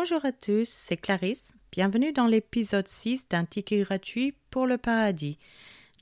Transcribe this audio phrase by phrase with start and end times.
[0.00, 1.56] Bonjour à tous, c'est Clarisse.
[1.72, 5.38] Bienvenue dans l'épisode 6 d'un ticket gratuit pour le paradis.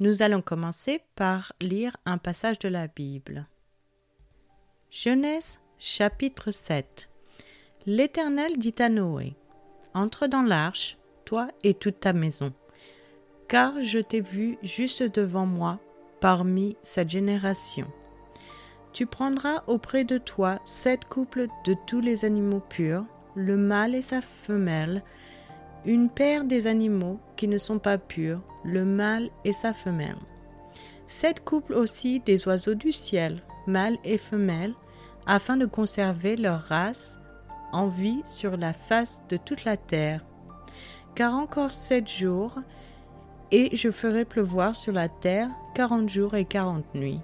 [0.00, 3.46] Nous allons commencer par lire un passage de la Bible.
[4.90, 7.08] Genèse chapitre 7
[7.86, 9.34] L'Éternel dit à Noé
[9.94, 12.52] Entre dans l'arche, toi et toute ta maison,
[13.48, 15.80] car je t'ai vu juste devant moi
[16.20, 17.90] parmi cette génération.
[18.92, 24.00] Tu prendras auprès de toi sept couples de tous les animaux purs, le mâle et
[24.00, 25.02] sa femelle,
[25.84, 30.18] une paire des animaux qui ne sont pas purs, le mâle et sa femelle.
[31.06, 34.74] Sept couples aussi des oiseaux du ciel, mâle et femelle,
[35.26, 37.18] afin de conserver leur race
[37.72, 40.24] en vie sur la face de toute la terre.
[41.14, 42.56] Car encore sept jours,
[43.52, 47.20] et je ferai pleuvoir sur la terre quarante jours et quarante nuits.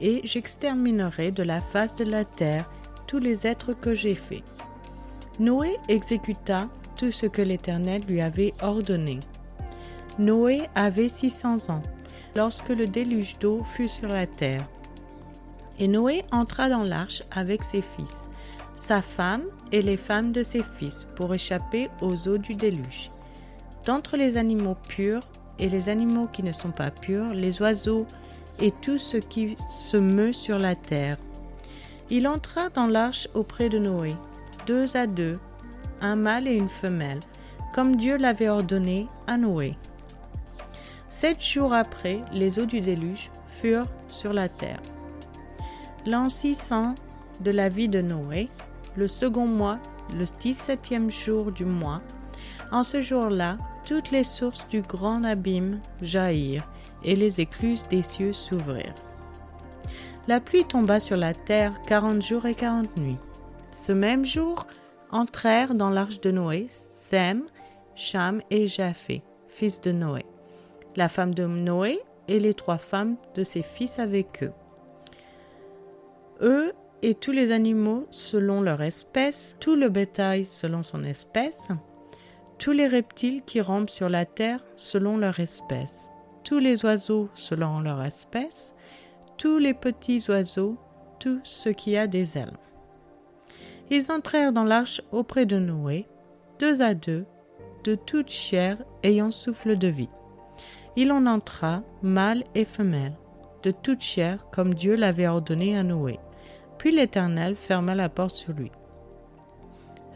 [0.00, 2.68] Et j'exterminerai de la face de la terre
[3.06, 4.44] tous les êtres que j'ai faits.
[5.38, 9.20] Noé exécuta tout ce que l'Éternel lui avait ordonné.
[10.18, 11.82] Noé avait six cents ans
[12.34, 14.66] lorsque le déluge d'eau fut sur la terre.
[15.78, 18.30] Et Noé entra dans l'arche avec ses fils,
[18.76, 23.10] sa femme et les femmes de ses fils pour échapper aux eaux du déluge.
[23.84, 25.20] D'entre les animaux purs
[25.58, 28.06] et les animaux qui ne sont pas purs, les oiseaux
[28.58, 31.18] et tout ce qui se meut sur la terre.
[32.08, 34.14] Il entra dans l'arche auprès de Noé,
[34.66, 35.34] deux à deux,
[36.00, 37.20] un mâle et une femelle,
[37.72, 39.76] comme Dieu l'avait ordonné à Noé.
[41.08, 44.80] Sept jours après, les eaux du déluge furent sur la terre.
[46.04, 46.94] L'an 600
[47.40, 48.48] de la vie de Noé,
[48.96, 49.78] le second mois,
[50.16, 52.02] le dix-septième jour du mois,
[52.72, 56.68] en ce jour-là, toutes les sources du grand abîme jaillirent
[57.04, 58.94] et les écluses des cieux s'ouvrirent.
[60.26, 63.18] La pluie tomba sur la terre quarante jours et quarante nuits.
[63.70, 64.66] Ce même jour,
[65.10, 67.44] entrèrent dans l'arche de Noé Sem,
[67.94, 70.24] Cham et Japhé, fils de Noé,
[70.96, 74.52] la femme de Noé et les trois femmes de ses fils avec eux.
[76.40, 76.72] Eux
[77.02, 81.70] et tous les animaux selon leur espèce, tout le bétail selon son espèce,
[82.58, 86.10] tous les reptiles qui rampent sur la terre selon leur espèce,
[86.44, 88.72] tous les oiseaux selon leur espèce,
[89.38, 90.76] tous les petits oiseaux,
[91.18, 92.58] tout ce qui a des ailes.
[93.90, 96.06] Ils entrèrent dans l'arche auprès de Noé,
[96.58, 97.24] deux à deux,
[97.84, 100.08] de toute chair ayant souffle de vie.
[100.96, 103.16] Il en entra, mâle et femelle,
[103.62, 106.18] de toute chair, comme Dieu l'avait ordonné à Noé.
[106.78, 108.72] Puis l'Éternel ferma la porte sur lui.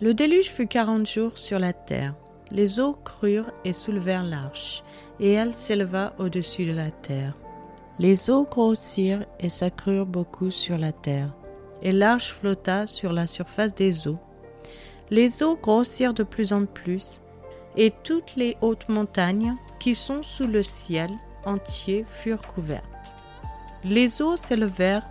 [0.01, 2.15] Le déluge fut quarante jours sur la terre.
[2.51, 4.83] Les eaux crurent et soulevèrent l'arche,
[5.21, 7.37] et elle s'éleva au-dessus de la terre.
[7.99, 11.33] Les eaux grossirent et s'accrurent beaucoup sur la terre
[11.83, 14.19] et l'arche flotta sur la surface des eaux.
[15.11, 17.21] Les eaux grossirent de plus en plus,
[17.77, 21.11] et toutes les hautes montagnes qui sont sous le ciel
[21.45, 23.15] entier furent couvertes.
[23.85, 25.09] Les eaux s'élevèrent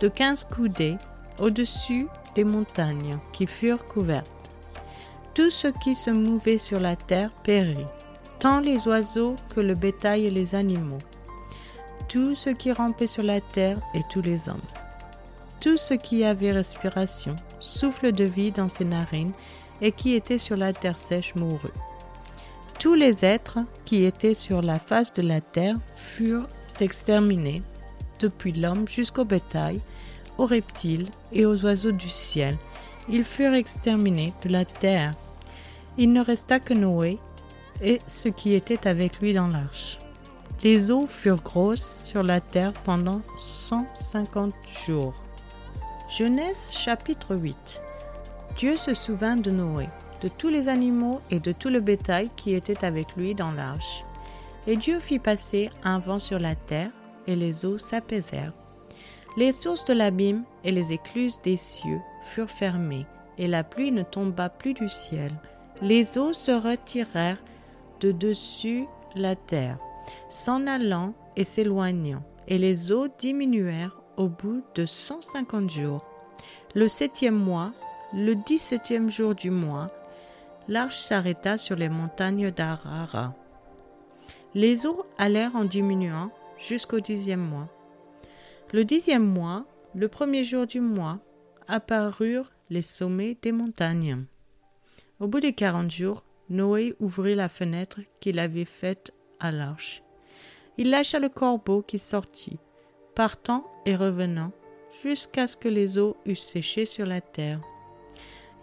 [0.00, 0.96] de quinze coudées
[1.40, 4.28] au-dessus des montagnes qui furent couvertes.
[5.34, 7.86] Tout ce qui se mouvait sur la terre périt,
[8.38, 10.98] tant les oiseaux que le bétail et les animaux,
[12.08, 14.60] tout ce qui rampait sur la terre et tous les hommes
[15.62, 19.30] tout ce qui avait respiration, souffle de vie dans ses narines
[19.80, 21.70] et qui était sur la terre sèche mourut.
[22.80, 26.48] Tous les êtres qui étaient sur la face de la terre furent
[26.80, 27.62] exterminés,
[28.18, 29.80] depuis l'homme jusqu'au bétail,
[30.36, 32.58] aux reptiles et aux oiseaux du ciel.
[33.08, 35.12] Ils furent exterminés de la terre.
[35.96, 37.18] Il ne resta que Noé
[37.80, 39.98] et ce qui était avec lui dans l'arche.
[40.64, 44.54] Les eaux furent grosses sur la terre pendant 150
[44.86, 45.21] jours.
[46.14, 47.80] Genèse chapitre 8
[48.58, 49.88] Dieu se souvint de Noé,
[50.20, 54.04] de tous les animaux et de tout le bétail qui était avec lui dans l'arche.
[54.66, 56.90] Et Dieu fit passer un vent sur la terre,
[57.26, 58.52] et les eaux s'apaisèrent.
[59.38, 63.06] Les sources de l'abîme et les écluses des cieux furent fermées,
[63.38, 65.32] et la pluie ne tomba plus du ciel.
[65.80, 67.42] Les eaux se retirèrent
[68.00, 68.84] de dessus
[69.14, 69.78] la terre,
[70.28, 76.04] s'en allant et s'éloignant, et les eaux diminuèrent au bout de 150 jours.
[76.76, 77.72] Le septième mois,
[78.14, 79.90] le dix-septième jour du mois,
[80.68, 83.34] l'arche s'arrêta sur les montagnes d'Arara.
[84.54, 87.68] Les eaux allèrent en diminuant jusqu'au dixième mois.
[88.72, 89.64] Le dixième mois,
[89.94, 91.18] le premier jour du mois,
[91.66, 94.24] apparurent les sommets des montagnes.
[95.18, 100.04] Au bout des quarante jours, Noé ouvrit la fenêtre qu'il avait faite à l'arche.
[100.78, 102.60] Il lâcha le corbeau qui sortit
[103.14, 104.52] partant et revenant,
[105.02, 107.60] jusqu'à ce que les eaux eussent séché sur la terre.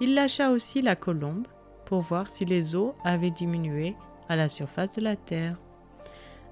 [0.02, 1.48] Il lâcha aussi la colombe
[1.86, 3.96] pour voir si les eaux avaient diminué
[4.28, 5.58] à la surface de la terre.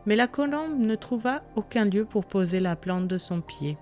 [0.06, 3.78] Mais la colombe ne trouva aucun lieu pour poser la plante de son pied,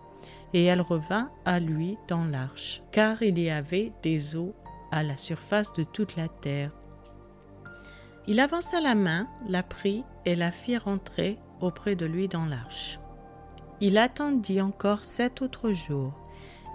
[0.54, 4.54] et elle revint à lui dans l'arche, car il y avait des eaux
[4.92, 6.72] à la surface de toute la terre.
[8.28, 13.00] Il avança la main, la prit et la fit rentrer auprès de lui dans l'arche.
[13.82, 16.14] Il attendit encore sept autres jours,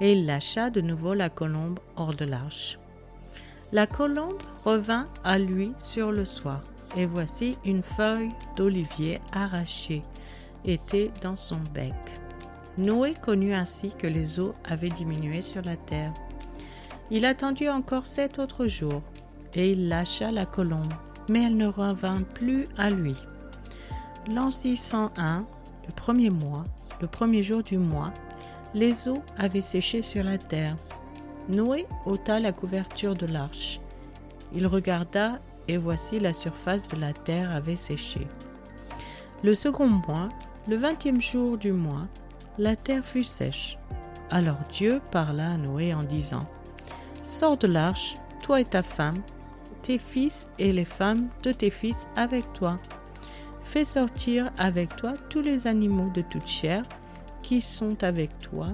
[0.01, 2.79] et il lâcha de nouveau la colombe hors de l'arche.
[3.73, 6.63] La colombe revint à lui sur le soir,
[6.97, 10.03] et voici une feuille d'olivier arrachée
[10.67, 11.95] était dans son bec.
[12.77, 16.13] Noé connut ainsi que les eaux avaient diminué sur la terre.
[17.11, 19.03] Il attendit encore sept autres jours,
[19.55, 20.93] et il lâcha la colombe,
[21.31, 23.17] mais elle ne revint plus à lui.
[24.29, 25.47] L'an 601,
[25.87, 26.65] le premier mois,
[27.01, 28.13] le premier jour du mois,
[28.75, 30.77] les eaux avaient séché sur la terre.
[31.49, 33.81] Noé ôta la couverture de l'arche.
[34.53, 38.27] Il regarda et voici la surface de la terre avait séché.
[39.43, 40.29] Le second mois,
[40.69, 42.07] le vingtième jour du mois,
[42.59, 43.79] la terre fut sèche.
[44.31, 46.47] Alors Dieu parla à Noé en disant,
[47.23, 49.23] Sors de l'arche, toi et ta femme,
[49.83, 52.77] tes fils et les femmes de tes fils avec toi.
[53.71, 56.83] Fais sortir avec toi tous les animaux de toute chair
[57.41, 58.67] qui sont avec toi,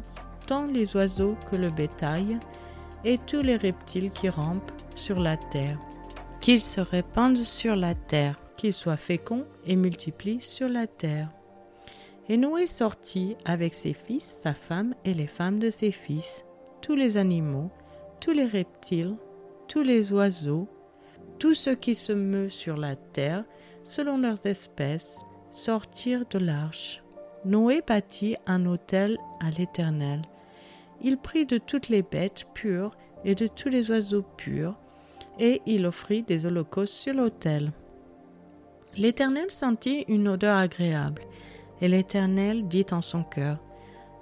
[0.46, 2.38] tant les oiseaux que le bétail,
[3.04, 5.78] et tous les reptiles qui rampent sur la terre.
[6.40, 11.28] Qu'ils se répandent sur la terre, qu'ils soient féconds et multiplient sur la terre.
[12.30, 16.46] Et Noé sortit avec ses fils, sa femme et les femmes de ses fils,
[16.80, 17.70] tous les animaux,
[18.18, 19.16] tous les reptiles,
[19.68, 20.66] tous les oiseaux,
[21.38, 23.44] tous ceux qui se meuvent sur la terre,
[23.84, 27.02] selon leurs espèces, sortirent de l'arche.
[27.44, 30.22] Noé bâtit un autel à l'Éternel.
[31.02, 34.76] Il prit de toutes les bêtes pures et de tous les oiseaux purs,
[35.38, 37.72] et il offrit des holocaustes sur l'autel.
[38.96, 41.22] L'Éternel sentit une odeur agréable,
[41.80, 43.58] et l'Éternel dit en son cœur,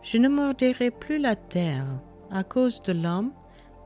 [0.02, 1.86] Je ne mordirai plus la terre
[2.30, 3.32] à cause de l'homme,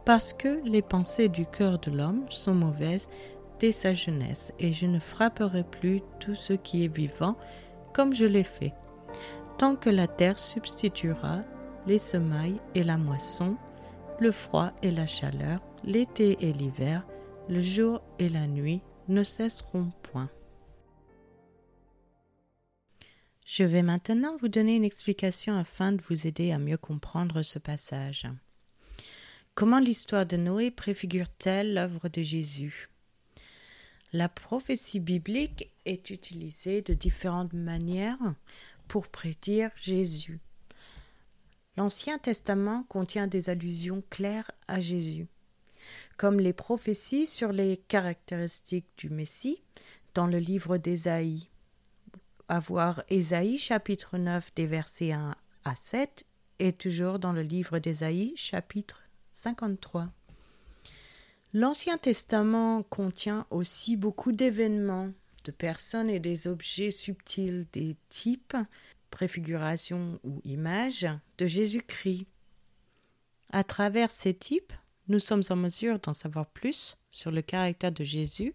[0.08, 3.10] parce que les pensées du cœur de l'homme sont mauvaises
[3.58, 7.36] dès sa jeunesse, et je ne frapperai plus tout ce qui est vivant
[7.92, 8.72] comme je l'ai fait,
[9.58, 11.42] tant que la terre substituera
[11.86, 13.58] les semailles et la moisson,
[14.18, 17.06] le froid et la chaleur, l'été et l'hiver,
[17.50, 20.30] le jour et la nuit ne cesseront point.
[23.44, 27.58] Je vais maintenant vous donner une explication afin de vous aider à mieux comprendre ce
[27.58, 28.26] passage.
[29.58, 32.88] Comment l'histoire de Noé préfigure-t-elle l'œuvre de Jésus?
[34.12, 38.36] La prophétie biblique est utilisée de différentes manières
[38.86, 40.38] pour prédire Jésus.
[41.76, 45.26] L'Ancien Testament contient des allusions claires à Jésus,
[46.16, 49.60] comme les prophéties sur les caractéristiques du Messie
[50.14, 51.48] dans le livre d'Ésaïe
[52.46, 55.34] avoir Ésaïe chapitre 9 des versets 1
[55.64, 56.24] à 7
[56.60, 59.02] et toujours dans le livre d'Ésaïe chapitre
[59.38, 60.10] 53.
[61.52, 65.12] L'Ancien Testament contient aussi beaucoup d'événements,
[65.44, 68.56] de personnes et des objets subtils, des types,
[69.10, 71.06] préfigurations ou images
[71.38, 72.26] de Jésus-Christ.
[73.50, 74.72] À travers ces types,
[75.06, 78.54] nous sommes en mesure d'en savoir plus sur le caractère de Jésus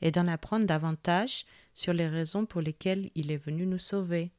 [0.00, 4.32] et d'en apprendre davantage sur les raisons pour lesquelles il est venu nous sauver.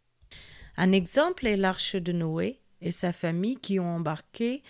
[0.77, 4.63] Un exemple est l'arche de Noé et sa famille qui ont embarqué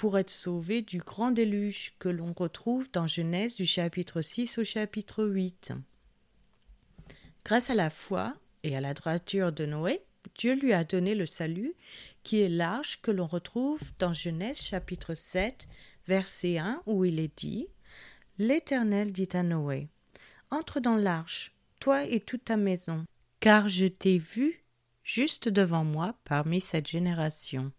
[0.00, 4.64] pour être sauvés du grand déluge que l'on retrouve dans Genèse du chapitre 6 au
[4.64, 5.74] chapitre 8.
[7.44, 10.00] Grâce à la foi et à la droiture de Noé,
[10.38, 11.74] Dieu lui a donné le salut,
[12.22, 15.68] qui est l'arche que l'on retrouve dans Genèse chapitre 7,
[16.06, 17.66] verset 1, où il est dit
[18.38, 19.88] L'Éternel dit à Noé
[20.50, 23.04] Entre dans l'arche, toi et toute ta maison,
[23.40, 24.64] car je t'ai vu
[25.04, 27.70] juste devant moi parmi cette génération.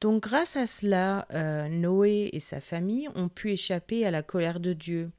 [0.00, 4.58] Donc grâce à cela, euh, Noé et sa famille ont pu échapper à la colère
[4.58, 5.10] de Dieu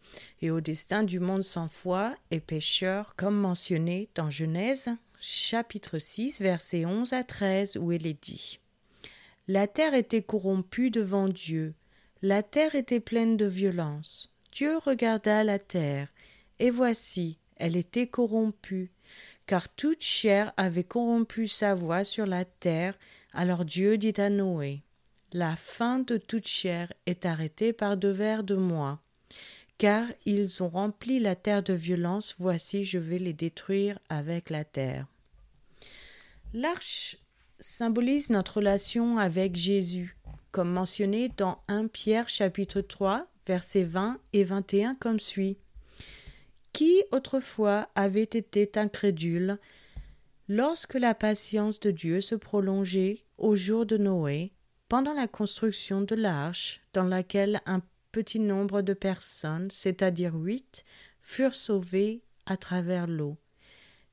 [0.42, 4.90] et au destin du monde sans foi et pécheur, comme mentionné dans Genèse
[5.24, 8.60] chapitre 6 versets 11 à 13 où il est dit
[9.48, 11.76] La terre était corrompue devant Dieu,
[12.24, 14.36] la terre était pleine de violence.
[14.52, 16.08] Dieu regarda la terre,
[16.60, 18.92] et voici, elle était corrompue,
[19.46, 22.98] car toute chair avait corrompu sa voix sur la terre.
[23.34, 24.84] Alors Dieu dit à Noé
[25.32, 29.00] La fin de toute chair est arrêtée par devers de moi.
[29.78, 34.64] Car ils ont rempli la terre de violence, voici je vais les détruire avec la
[34.64, 35.08] terre.
[36.54, 37.18] L'arche
[37.60, 40.18] symbolise notre relation avec Jésus,
[40.52, 45.58] comme mentionné dans 1 Pierre chapitre 3 versets 20 et 21 comme suit.
[46.74, 49.58] Qui autrefois avait été incrédule
[50.52, 54.52] lorsque la patience de Dieu se prolongeait au jour de Noé,
[54.90, 57.82] pendant la construction de l'arche dans laquelle un
[58.12, 60.84] petit nombre de personnes, c'est-à-dire huit,
[61.22, 63.38] furent sauvées à travers l'eau.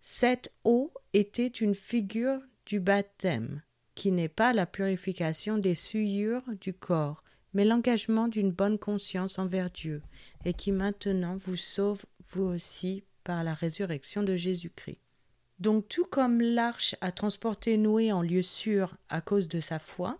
[0.00, 3.62] Cette eau était une figure du baptême,
[3.96, 9.70] qui n'est pas la purification des souillures du corps, mais l'engagement d'une bonne conscience envers
[9.70, 10.02] Dieu,
[10.44, 15.00] et qui maintenant vous sauve vous aussi par la résurrection de Jésus-Christ.
[15.58, 20.18] Donc tout comme l'arche a transporté Noé en lieu sûr à cause de sa foi,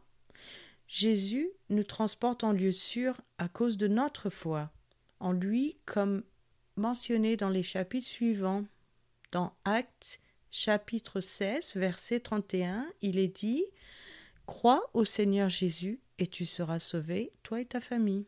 [0.89, 4.71] Jésus nous transporte en lieu sûr à cause de notre foi,
[5.21, 6.23] en lui comme
[6.77, 8.65] mentionné dans les chapitres suivants.
[9.31, 13.65] Dans Actes chapitre 16 verset 31, il est dit
[14.47, 18.25] Crois au Seigneur Jésus et tu seras sauvé, toi et ta famille.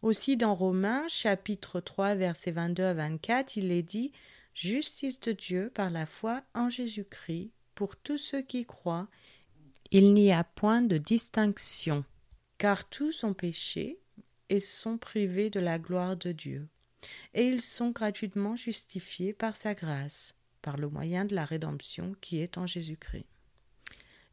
[0.00, 4.12] Aussi dans Romains chapitre 3 verset 22 à 24, il est dit
[4.54, 9.08] Justice de Dieu par la foi en Jésus-Christ pour tous ceux qui croient.
[9.90, 12.04] Il n'y a point de distinction,
[12.58, 13.98] car tous ont péché
[14.48, 16.68] et sont privés de la gloire de Dieu,
[17.34, 22.38] et ils sont gratuitement justifiés par sa grâce, par le moyen de la rédemption qui
[22.38, 23.26] est en Jésus-Christ.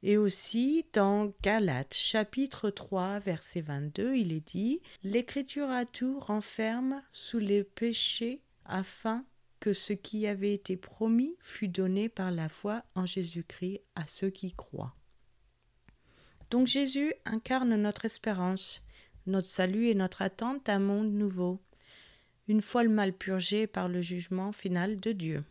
[0.03, 7.01] Et aussi dans Galates chapitre 3 verset 22, il est dit L'Écriture à tout renferme
[7.11, 9.25] sous les péchés afin
[9.59, 14.29] que ce qui avait été promis fût donné par la foi en Jésus-Christ à ceux
[14.29, 14.95] qui croient.
[16.49, 18.85] Donc Jésus incarne notre espérance,
[19.25, 21.59] notre salut et notre attente à un monde nouveau,
[22.47, 25.43] une fois le mal purgé par le jugement final de Dieu.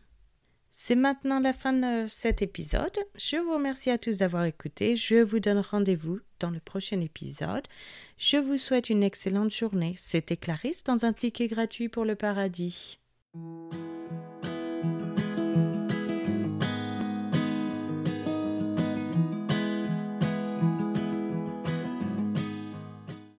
[0.71, 2.97] C'est maintenant la fin de cet épisode.
[3.15, 4.95] Je vous remercie à tous d'avoir écouté.
[4.95, 7.67] Je vous donne rendez-vous dans le prochain épisode.
[8.17, 9.95] Je vous souhaite une excellente journée.
[9.97, 12.99] C'était Clarisse dans un ticket gratuit pour le paradis.
[13.37, 14.26] うん。